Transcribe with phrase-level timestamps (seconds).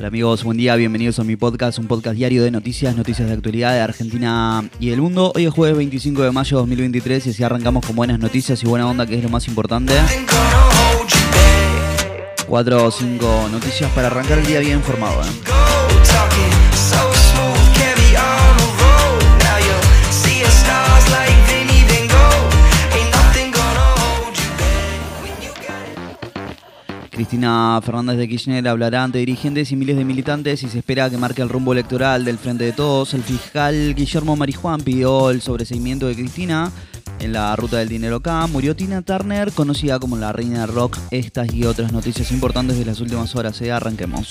[0.00, 3.34] Hola amigos, buen día, bienvenidos a mi podcast, un podcast diario de noticias, noticias de
[3.34, 5.30] actualidad de Argentina y el mundo.
[5.34, 8.66] Hoy es jueves 25 de mayo de 2023 y así arrancamos con buenas noticias y
[8.66, 9.92] buena onda, que es lo más importante.
[12.48, 15.20] Cuatro o cinco noticias para arrancar el día bien informado.
[15.20, 15.69] ¿eh?
[27.20, 31.18] Cristina Fernández de Kirchner hablará ante dirigentes y miles de militantes y se espera que
[31.18, 33.12] marque el rumbo electoral del Frente de Todos.
[33.12, 36.72] El fiscal Guillermo Marijuán pidió el sobreseimiento de Cristina
[37.18, 38.46] en la ruta del dinero acá.
[38.46, 40.96] Murió Tina Turner, conocida como la reina del rock.
[41.10, 43.60] Estas y otras noticias importantes de las últimas horas.
[43.60, 43.70] ¿eh?
[43.70, 44.26] Arranquemos.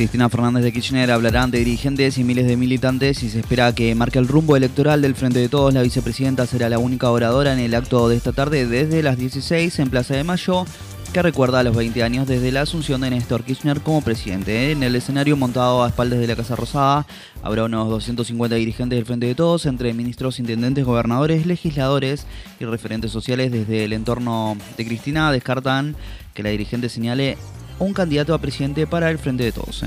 [0.00, 3.94] Cristina Fernández de Kirchner hablará ante dirigentes y miles de militantes y se espera que
[3.94, 5.74] marque el rumbo electoral del Frente de Todos.
[5.74, 9.78] La vicepresidenta será la única oradora en el acto de esta tarde desde las 16
[9.78, 10.64] en Plaza de Mayo,
[11.12, 14.72] que recuerda a los 20 años desde la asunción de Néstor Kirchner como presidente.
[14.72, 17.06] En el escenario montado a espaldas de la Casa Rosada
[17.42, 22.26] habrá unos 250 dirigentes del Frente de Todos, entre ministros, intendentes, gobernadores, legisladores
[22.58, 25.30] y referentes sociales desde el entorno de Cristina.
[25.30, 25.94] Descartan
[26.32, 27.36] que la dirigente señale
[27.80, 29.82] un candidato a presidente para el Frente de Todos.
[29.82, 29.86] ¿eh?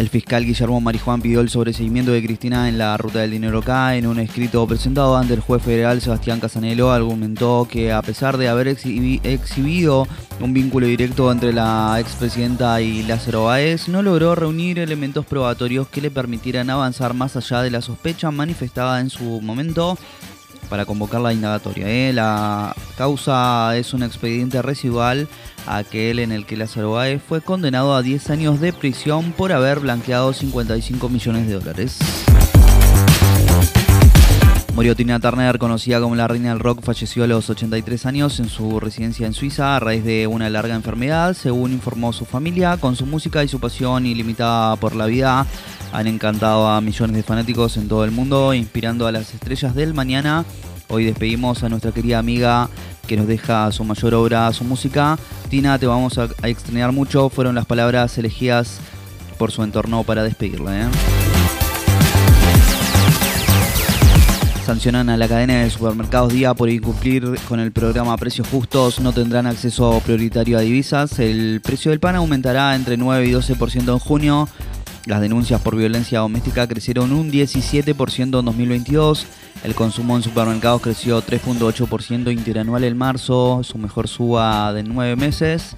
[0.00, 3.96] El fiscal Guillermo Marijuán pidió el sobreseguimiento de Cristina en la ruta del dinero acá.
[3.96, 8.48] En un escrito presentado ante el juez federal Sebastián Casanelo, argumentó que a pesar de
[8.48, 10.08] haber exhibido
[10.40, 16.00] un vínculo directo entre la expresidenta y Lázaro Báez, no logró reunir elementos probatorios que
[16.00, 19.98] le permitieran avanzar más allá de la sospecha manifestada en su momento
[20.70, 21.86] para convocar la indagatoria.
[21.88, 22.12] ¿eh?
[22.14, 25.28] La causa es un expediente residual,
[25.66, 29.80] aquel en el que Lázaro Báez fue condenado a 10 años de prisión por haber
[29.80, 31.98] blanqueado 55 millones de dólares.
[34.74, 38.48] Murió Tina Turner, conocida como la reina del rock, falleció a los 83 años en
[38.48, 42.76] su residencia en Suiza a raíz de una larga enfermedad, según informó su familia.
[42.76, 45.44] Con su música y su pasión ilimitada por la vida,
[45.92, 49.92] han encantado a millones de fanáticos en todo el mundo, inspirando a las estrellas del
[49.92, 50.44] mañana.
[50.88, 52.68] Hoy despedimos a nuestra querida amiga
[53.06, 55.18] que nos deja su mayor obra, su música.
[55.48, 57.28] Tina, te vamos a, extrañar mucho.
[57.28, 58.78] Fueron las palabras elegidas
[59.36, 60.82] por su entorno para despedirla.
[60.82, 60.88] ¿eh?
[64.70, 69.00] Sancionan a la cadena de supermercados Día por incumplir con el programa Precios Justos.
[69.00, 71.18] No tendrán acceso prioritario a divisas.
[71.18, 74.48] El precio del pan aumentará entre 9 y 12% en junio.
[75.06, 79.26] Las denuncias por violencia doméstica crecieron un 17% en 2022.
[79.64, 85.74] El consumo en supermercados creció 3.8% interanual en marzo, su mejor suba de 9 meses.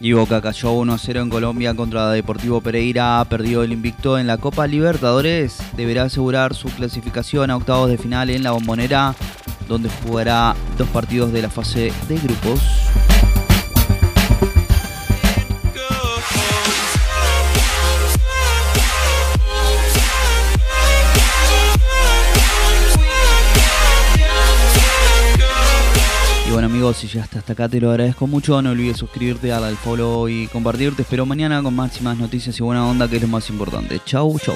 [0.00, 4.68] Y Boca cayó 1-0 en Colombia contra Deportivo Pereira, perdió el invicto en la Copa
[4.68, 9.16] Libertadores, deberá asegurar su clasificación a octavos de final en la bombonera,
[9.66, 12.60] donde jugará dos partidos de la fase de grupos.
[26.78, 28.62] Amigos, si llegaste hasta acá te lo agradezco mucho.
[28.62, 30.94] No olvides suscribirte, darle al follow y compartir.
[30.94, 34.00] Te espero mañana con máximas noticias y buena onda que es lo más importante.
[34.04, 34.54] Chau, chau.